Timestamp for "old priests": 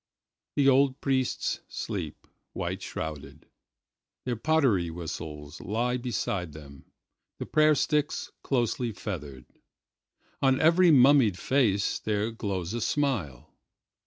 0.67-1.59